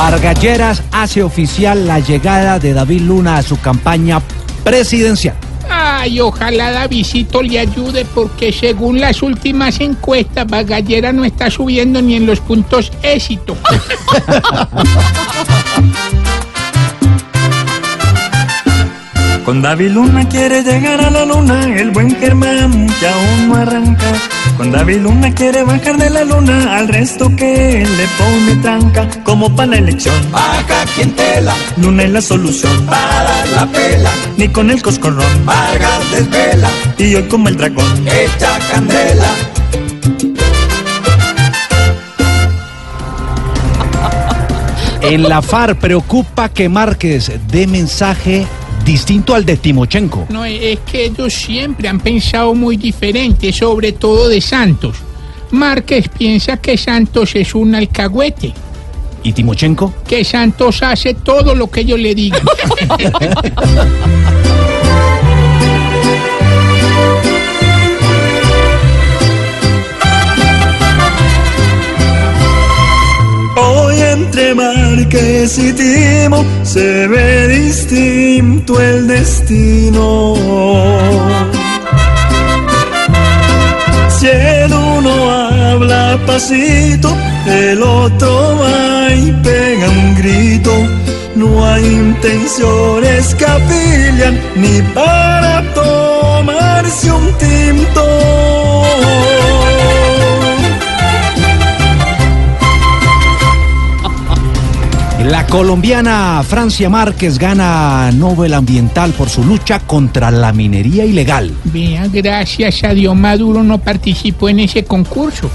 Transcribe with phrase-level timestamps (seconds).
[0.00, 4.22] Vargalleras hace oficial la llegada de David Luna a su campaña
[4.64, 5.34] presidencial.
[5.68, 12.14] Ay, ojalá Davidito le ayude porque según las últimas encuestas, Bagallera no está subiendo ni
[12.14, 13.58] en los puntos éxito.
[19.44, 24.14] Con David Luna quiere llegar a la luna, el buen Germán que aún no arranca.
[24.60, 29.08] Con David Luna quiere bajar de la luna, al resto que le pone tranca.
[29.24, 32.84] Como para la elección, Baja quien tela, Luna es la solución.
[32.84, 38.06] para la pela, Ni con el coscorrón, Vargas desvela, y hoy como el dragón.
[38.06, 39.28] echa candela.
[45.00, 48.46] En la FARC preocupa que Márquez dé mensaje
[48.84, 50.26] distinto al de Timochenko.
[50.30, 54.96] No, es que ellos siempre han pensado muy diferente, sobre todo de Santos.
[55.50, 58.52] Márquez piensa que Santos es un alcahuete,
[59.22, 59.92] ¿Y Timochenko?
[60.08, 62.40] que Santos hace todo lo que ellos le digan.
[74.50, 80.34] Entre Márquez y Timo se ve distinto el destino.
[84.08, 87.16] Si el uno habla pasito,
[87.46, 90.72] el otro va y pega un grito.
[91.36, 96.09] No hay intenciones que afilian ni para tomarse
[105.24, 111.52] La colombiana Francia Márquez gana Nobel Ambiental por su lucha contra la minería ilegal.
[111.64, 115.50] Vea, gracias a Dios Maduro no participó en ese concurso.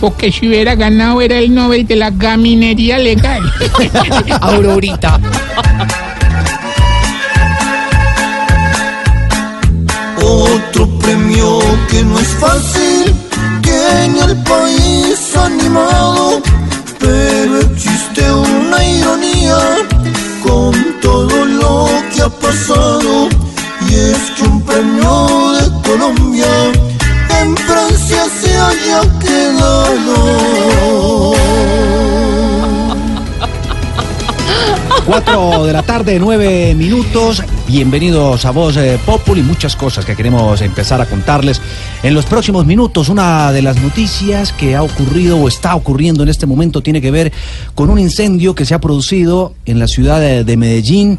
[0.00, 3.42] Porque si hubiera ganado era el Nobel de la gaminería legal.
[4.40, 5.20] Aurorita.
[10.22, 11.58] Otro premio
[11.90, 13.14] que no es fácil,
[13.62, 16.09] que en el país animado,
[35.06, 37.42] 4 de la tarde, 9 minutos.
[37.66, 39.42] Bienvenidos a Voz eh, Populi.
[39.42, 41.60] Muchas cosas que queremos empezar a contarles
[42.02, 43.08] en los próximos minutos.
[43.08, 47.10] Una de las noticias que ha ocurrido o está ocurriendo en este momento tiene que
[47.10, 47.32] ver
[47.74, 51.18] con un incendio que se ha producido en la ciudad de, de Medellín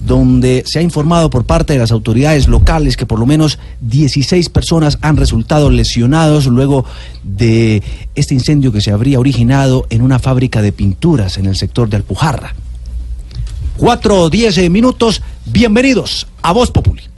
[0.00, 4.48] donde se ha informado por parte de las autoridades locales que por lo menos 16
[4.48, 6.84] personas han resultado lesionados luego
[7.22, 7.82] de
[8.14, 11.96] este incendio que se habría originado en una fábrica de pinturas en el sector de
[11.96, 12.54] Alpujarra.
[13.76, 17.12] Cuatro o diez eh, minutos, bienvenidos a Voz Populi.